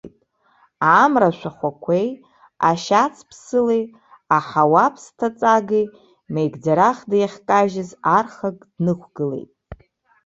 Амра 1.01 1.29
ашәахәақәеи, 1.31 2.07
ашьац 2.69 3.15
ԥсылеи, 3.29 3.83
аҳауа 4.35 4.85
ԥсҭаҵагеи 4.93 5.85
меигӡарахда 6.33 7.15
иахькажьыз 7.19 7.89
архак 8.17 8.57
днықәгылеит. 8.75 9.51